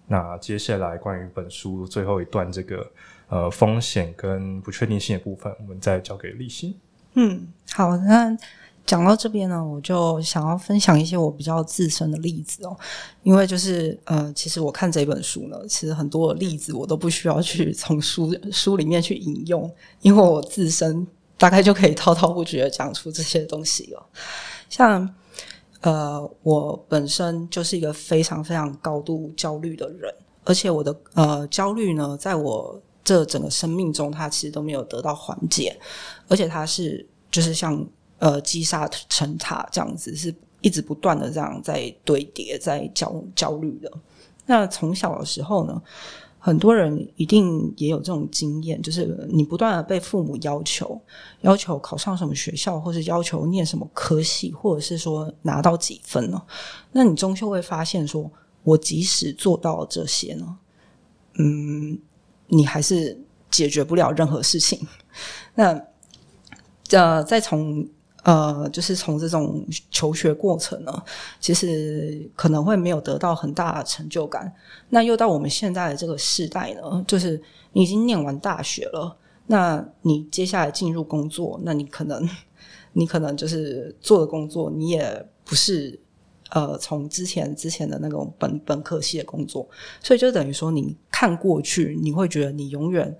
[0.08, 2.84] 那接下来关于本书最后一段这个
[3.34, 6.76] 呃风险跟不确定性的部分，我们再交给立新。
[7.16, 8.38] 嗯，好，那
[8.86, 12.78] 讲到这边呢，我就想要分享一些我比较自身的例子哦。
[13.24, 19.68] 因为就是呃，其实我看这本书呢，其实很多的例子我都不需要去从书书里面去引用，
[20.02, 24.06] 因为我自身大概就可以滔滔不绝的讲出这些东西了，
[24.70, 25.14] 像。
[25.86, 30.10] 呃，我本身就是一个非常非常高度焦虑的人，
[30.46, 35.78] 而且我的呃焦虑呢，在我这整个生命中，它其实都没有得到缓解，
[36.28, 37.86] 而且它是就是像
[38.20, 43.92] 呃积沙成塔这样子，是一直不断的这样在堆叠，在焦焦虑的。
[44.46, 45.82] 那从小的时候呢，
[46.38, 51.00] 很多人一定也有这种经验，就是你不断的被父母要求，
[51.42, 56.42] 要求考上什么学校，或是要求念什么科系，或者是说拿到几分呢？
[56.92, 58.32] 那你终究会发现说，说
[58.64, 60.58] 我即使做到了这些呢，
[61.36, 61.98] 嗯，
[62.48, 63.18] 你还是
[63.50, 64.80] 解决不了任何事情。
[65.56, 65.80] 那
[66.92, 67.88] 呃，再从。
[68.26, 71.04] 呃，就是从这种求学过程呢，
[71.42, 74.50] 其实可能会没有得到很大的成就感。
[74.88, 79.14] 那又到我们现在的这个世代呢，就是你已经念完大学了，
[79.48, 82.26] 那你接下来进入工作，那你可能，
[82.94, 86.00] 你可能就是做的工作，你也不是
[86.54, 89.70] 呃从之前之前的那种本本科系的工作，
[90.02, 93.16] 所以就等于说，你看过去，你会觉得你永远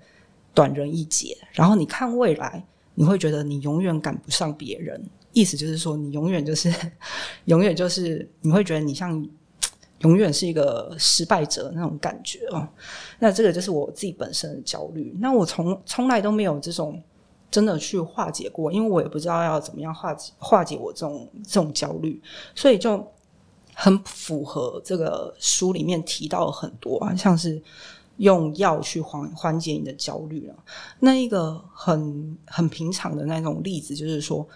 [0.52, 2.64] 短人一截，然后你看未来。
[2.96, 6.72] 你会觉得你永远赶不上别人，意思就是说，你永远就是，
[7.46, 9.28] 永远就是，你会觉得你像
[10.02, 12.68] 永远是一个失败者那种感觉哦。
[13.18, 15.12] 那这个就是我自己本身的焦虑。
[15.18, 17.02] 那我从从来都没有这种
[17.50, 22.22] 真的去化解过，因为我也不知道要怎么样化解化解我这种这种焦虑，
[22.54, 23.04] 所以就
[23.74, 27.62] 很符合这个书里面提到很多啊，像是
[28.18, 30.54] 用药去缓缓解你的焦虑了。
[31.00, 34.46] 那一个很很平常的那种例子，就是说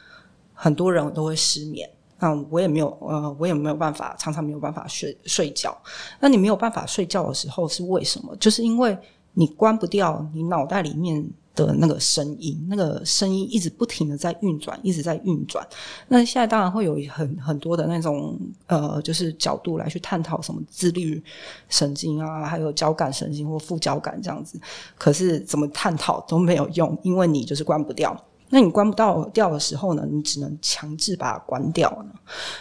[0.54, 1.88] 很多人都会失眠。
[2.20, 5.76] 嗯，我也没有，呃，我也没有办法，常常没有办法睡睡觉。
[6.18, 8.34] 那你没有办法睡觉的时候是为什么？
[8.36, 8.98] 就是因为
[9.34, 11.24] 你关不掉你脑袋里面
[11.66, 15.66] 的那个声音，那个声音一直不停的在运转，一直在运转。
[16.08, 21.22] 那现在当然会有很很多的那种，呃，就是角度来去探讨什么自律
[21.68, 24.60] 神经啊，还有交感神经或副交感这样子。
[24.96, 28.16] 可是怎么探讨都没有用，因为你就是关不掉。
[28.50, 30.06] 那你关不到掉的时候呢？
[30.10, 32.04] 你只能强制把它关掉。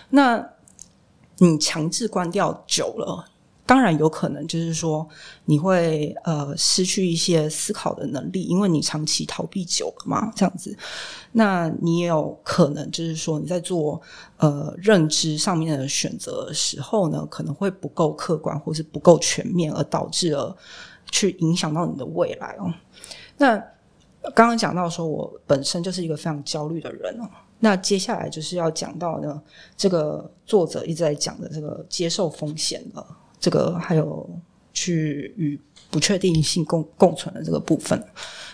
[0.10, 0.46] 那
[1.38, 3.26] 你强制关掉久了，
[3.68, 5.06] 当然有可能就是说
[5.46, 10.76] 你会呃失去一些思考的能力，因为你长期逃避久了嘛，这样子。
[11.34, 14.02] 那你也有可能就是说你在做
[14.38, 20.56] 呃认知上面的选择的时候呢，可能会不够客观或是不够全面，而导致了
[21.12, 22.74] 去影响到你的未来哦。
[23.38, 23.58] 那
[24.34, 27.30] 刚刚讲到说，我本身就是一个非常焦虑的人哦。
[27.60, 29.42] 那接下来就是要讲到呢，
[29.76, 33.06] 这个作者一直在讲的这个接受风险了
[33.40, 34.30] 这个，还有
[34.74, 35.60] 去与
[35.90, 38.04] 不确定性共共存的这个部分。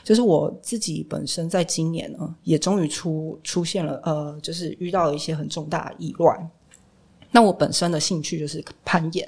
[0.03, 6.49] 就是我自己本身在今年呢，也终于出出现了，呃，就是遇到了一些很重大的意外。
[7.31, 9.27] 那我本身的兴趣就是攀岩。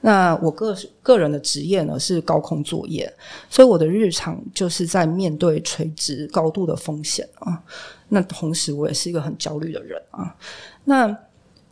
[0.00, 3.12] 那我个个人的职业呢是高空作业，
[3.50, 7.62] 所以我的日常就是在面对垂直高度的风险啊。
[8.08, 10.34] 那同时我也是一个很焦虑的人啊。
[10.84, 11.16] 那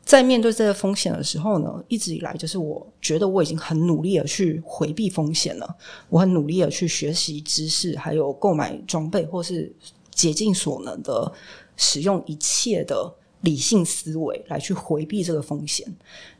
[0.06, 5.76] 在面对这个风险的时候呢，一直以来就是我觉得我已经很努力的去回避风险了，
[6.08, 9.70] 我很努力的去学习知识，还有购买装备，或是
[10.10, 11.30] 竭尽所能的
[11.76, 13.12] 使用一切的。
[13.42, 15.86] 理性思维来去回避这个风险，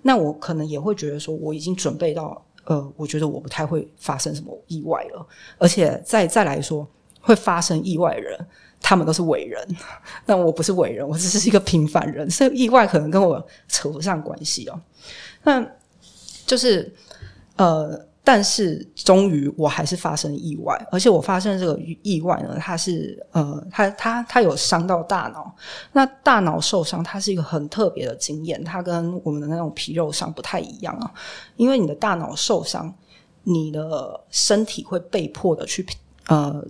[0.02, 5.24] 那我可能也会觉得说，我已经准备到，呃，我觉得我不太会发生什么意外了。
[5.58, 6.88] 而且再再来说，
[7.20, 8.46] 会发生意外的人，
[8.80, 9.66] 他们都是伟人，
[10.26, 14.80] 那我不是伟人，我只是一个平凡人，所以意外可能跟我扯不上关系哦。
[15.42, 15.66] 那
[16.46, 16.94] 就是
[17.56, 18.06] 呃。
[18.28, 25.54] 但是终于我还是发生意外，而且我发生这个意外呢，它是呃，它它它有伤到大脑。
[25.92, 31.08] 那大脑受伤，它是一个很特别的经验，它跟我们的那种皮肉伤不太一样啊。
[31.54, 32.92] 因为你的大脑受伤，
[33.44, 35.86] 你的身体会被迫的去
[36.28, 36.64] 呃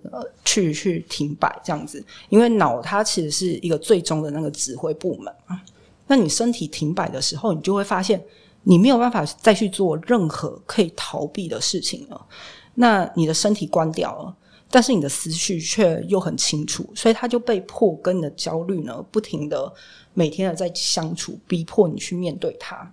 [0.44, 5.60] 去去停摆这样子，因为脑它其实是一个最终的那个指挥部门啊。
[6.06, 8.22] 那你身体停摆的时候，你就会发现。
[8.68, 12.26] 你没有办法再去做任何可以逃避的事情了，
[12.74, 14.36] 那你的身体关掉了，
[14.68, 19.72] 但是你的思绪却又很清楚，所以他就被迫跟你的焦虑呢，不停的
[20.14, 22.92] 每天的在相处，逼迫你去面对它。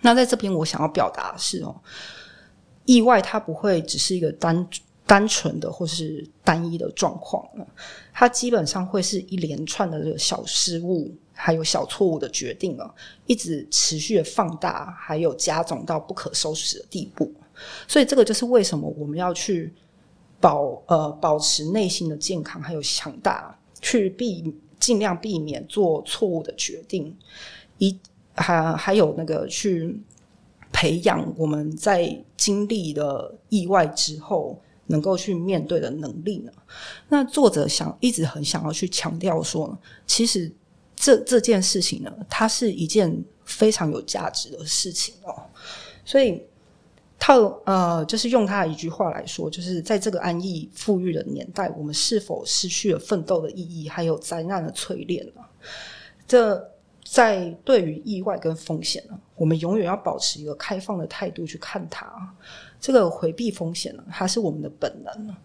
[0.00, 1.72] 那在这边我想要表达的是哦，
[2.84, 4.68] 意外它不会只是一个单
[5.06, 7.66] 单纯的或是单一的状况了，
[8.12, 11.14] 它基本上会是一连串的这个小失误。
[11.38, 12.90] 还有小错误的决定啊，
[13.26, 17.30] 一直持续的放大，还有加重到不可收拾的地步。
[17.86, 19.70] 所以这个就是为什么我们要去
[20.40, 24.50] 保呃保持内心的健康还有强大，去避
[24.80, 27.14] 尽量避免做错误的决定，
[27.76, 27.94] 一
[28.34, 30.00] 还还有那个去
[30.72, 36.52] 培养我们在经历了意外之后能够去面对的能力呢。
[37.08, 40.52] 那作者想一直很想要去强调说，其实。
[40.98, 45.42] 这这件事情呢，它是一件非常有价值的事情哦。
[46.06, 46.42] 所以
[47.18, 55.42] 套呃，就是用他的一句话来说，就是在这个安逸富裕的年代，我们是否失去了奋斗的意义，还有灾难的淬炼呢？
[56.26, 56.66] 这
[57.04, 62.34] 在对于意外跟风险呢，我们永远要保持一个开放的态度去看它。
[62.80, 65.36] 这个回避风险呢，它是我们的本能。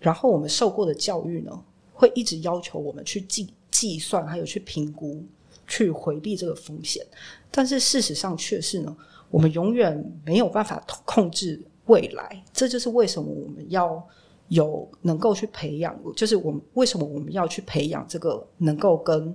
[0.00, 1.52] 然后我们受过的教育呢，
[1.92, 3.52] 会一直要求我们去计。
[3.72, 5.24] 计算还有去评估，
[5.66, 7.04] 去回避这个风险，
[7.50, 8.94] 但是事实上却是呢，
[9.30, 12.44] 我们永远没有办法控制未来。
[12.52, 14.00] 这就是为什么我们要
[14.48, 19.34] 有能够去培养，就是我们为什么我们要去培养这个能够跟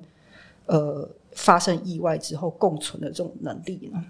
[0.68, 4.02] 呃发生意外之后共存的这种能力呢？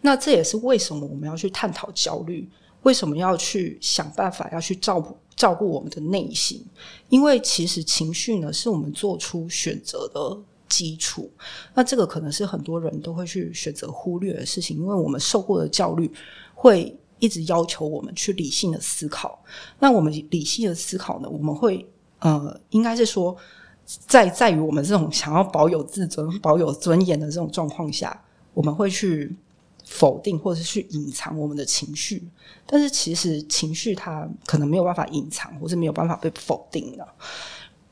[0.00, 2.48] 那这也是为什么我们要去探讨焦虑，
[2.82, 5.16] 为什么要去想办法要去照顾。
[5.36, 6.64] 照顾我们的内心，
[7.08, 10.38] 因为其实情绪呢，是我们做出选择的
[10.68, 11.28] 基础。
[11.74, 16.08] 那这个可能是很多人都会去选择忽略的事情，因为我们受过的教育
[16.54, 19.42] 会一直要求我们去理性的思考。
[19.80, 21.84] 那我们理性的思考呢，我们会
[22.20, 23.36] 呃，应该是说，
[24.06, 28.22] 在在于我们这种想要保有自尊、保有尊严的这种状况下，
[28.54, 29.34] 我们会去
[29.84, 32.26] 否定或者是去隐藏我们的情绪，
[32.66, 37.06] 但是其实情绪它可能没有办法隐藏，或是没有办法被否定的。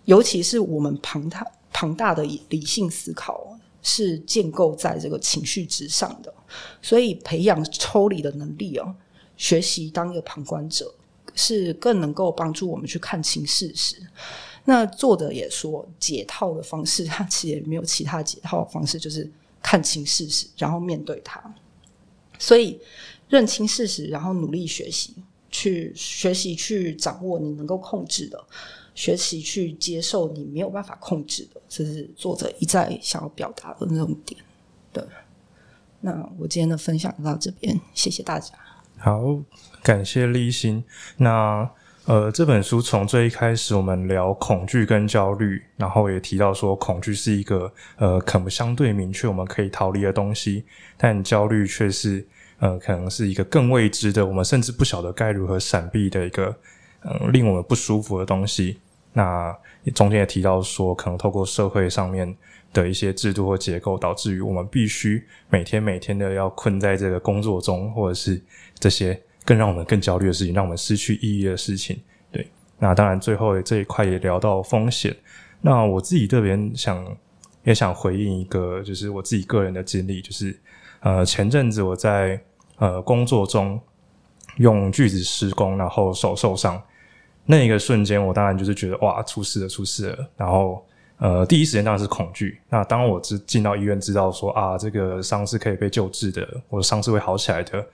[0.07, 6.33] 尤其是我们庞大庞大的理性思考是建构在这个情绪之上的，
[6.81, 8.95] 所以培养抽离的能力哦，
[9.37, 10.93] 学习当一个旁观者，
[11.35, 13.97] 是更能够帮助我们去看清事实。
[14.65, 19.31] 那作者也说，解套的方式，他其实也没有其他解套的方式，就是
[19.61, 21.43] 看清事实，然后面对它。
[22.43, 22.77] 所以，
[23.29, 25.15] 认清事实，然后努力学习，
[25.49, 28.45] 去学习去掌握你能够控制的，
[28.97, 34.41] 学习去接受你没有办法控制的，这是作者一再想要表达的那种点。
[34.93, 35.05] 对，
[36.01, 38.53] 那我今天的分享到这边，谢谢大家。
[38.99, 39.41] 好，
[39.81, 40.83] 感谢立新。
[41.19, 41.71] 那
[42.13, 50.63] 呃，这本书从最一开始我们聊恐惧跟焦虑，然后也提到说，恐惧是一个呃，可能相对明确我们可以逃离的东西，
[50.99, 52.27] 但焦虑却是。
[52.59, 56.55] 呃，可能是一个更未知的，我们甚至不晓得该如何闪避的一个，
[57.01, 58.79] 嗯、令我们不舒服的东西。
[59.15, 59.53] 那
[59.95, 62.37] 中间也提到说，可能透过社会上面
[62.75, 68.41] 的一些制度或结构，导致于我们必须每天每天的要困在这个工作中，或者是
[68.79, 72.01] 这些更让我们更焦虑的事情，让我们失去意义的事情。
[72.31, 72.47] 对，
[72.79, 75.17] 那当然最后这一块也聊到风险。
[75.61, 77.17] 那我自己这边想
[77.65, 80.59] 也想回应一个，就是我自己个人的经历，就是
[81.01, 82.41] 呃，前阵子我在。
[82.79, 83.81] 呃，工作中
[84.57, 86.83] 用锯子施工，然后手受伤，
[87.45, 90.31] 那一个瞬间，我当然就是觉得哇，出事了，出事了。
[90.37, 90.85] 然后，
[91.19, 92.61] 呃，第一时间当然是恐惧。
[92.69, 97.87] 那当我知进到医院，知道说啊，这个伤是可以被救治的，我的伤是会好起来的，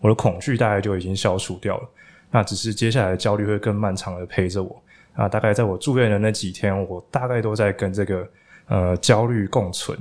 [0.00, 1.88] 我的恐惧大概就已经消除掉了。
[2.30, 4.82] 那只是接下来的焦虑会更漫长的陪着我。
[5.14, 8.28] 啊，大概在我住院的那几天，我大概都在跟这个
[8.68, 9.98] 呃焦虑共存。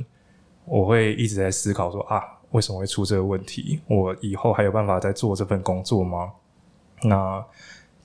[0.66, 2.22] 我会一直在思考说啊。
[2.52, 3.82] 为什么会出这个问题？
[3.86, 6.32] 我以后还有办法再做这份工作吗？
[7.04, 7.44] 那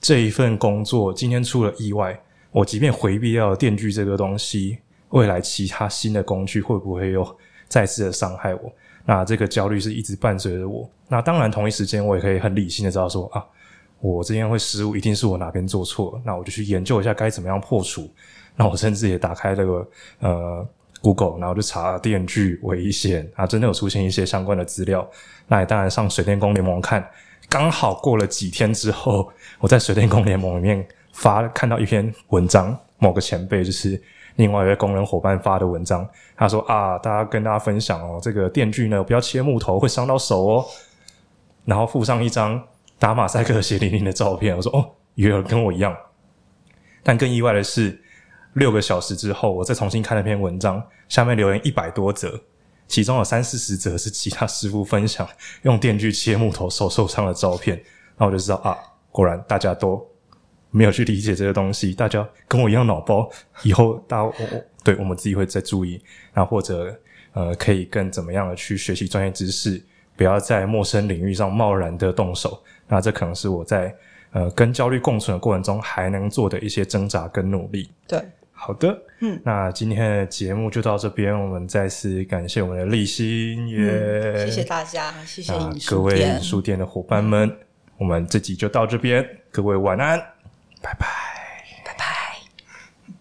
[0.01, 2.19] 这一份工作今天出了意外，
[2.51, 4.79] 我即便回避掉了电锯这个东西，
[5.11, 7.37] 未来其他新的工具会不会又
[7.69, 8.73] 再次的伤害我？
[9.05, 10.89] 那这个焦虑是一直伴随着我。
[11.07, 13.45] 那当然，同一时间我也可以很理性的知道说啊，
[13.99, 16.21] 我今天会失误，一定是我哪边做错了。
[16.25, 18.09] 那我就去研究一下该怎么样破除。
[18.55, 19.87] 那我甚至也打开这个
[20.19, 20.67] 呃。
[21.03, 25.09] Google，然后就查电锯危险啊，真的有出现一些相关的资料。
[25.47, 27.03] 那也当然上水电工联盟看，
[27.49, 29.27] 刚好过了几天之后，
[29.57, 33.99] 我在水电工联盟里面发看到一篇文章，某个前辈就是
[34.35, 40.65] 另外一位工人伙伴发的文章，他说啊，大家跟大家分享哦，这个电锯呢不要切木头，会伤到手哦。
[41.65, 42.61] 然后附上一张
[42.99, 45.95] 打马赛克血淋淋的照片，我说哦，有人跟我一样。
[47.03, 48.01] 但更意外的是。
[48.55, 52.37] 六个小时之后，我再重新看那篇文章，下面留言一百多则，
[52.85, 55.25] 其中有三四十则是其他师傅分享
[55.61, 58.77] 用电锯切木头手受伤的照片，然后我就知道啊，
[59.09, 60.05] 果然大家都
[60.71, 63.29] 没有去理解这些东西，大家跟我一样脑包，
[63.63, 66.01] 以后大家我我对我们自己会再注意，
[66.33, 66.97] 那或者
[67.33, 69.79] 呃可以更怎么样的去学习专业知识，
[70.15, 73.95] 不要在陌生领域上贸然的动手，那这可能是我在
[74.31, 78.19] 呃跟焦虑共存的过程中还能做的一些挣扎跟努力，对。
[78.63, 85.51] 好的，嗯，那今天的节目就到这边，我们再次感谢我们的立新，也、嗯，谢谢大家，谢谢
[85.87, 87.57] 各位影书店的伙伴们，嗯、
[87.97, 90.23] 我们这集就到这边，各位晚安，
[90.81, 91.40] 拜拜。